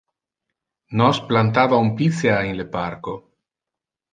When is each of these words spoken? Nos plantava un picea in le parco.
Nos 1.01 1.19
plantava 1.27 1.81
un 1.89 1.91
picea 2.01 2.41
in 2.49 2.59
le 2.63 2.67
parco. 2.77 3.15